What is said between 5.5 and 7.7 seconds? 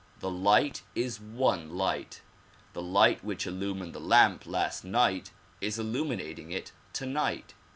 is illuminating it tonight.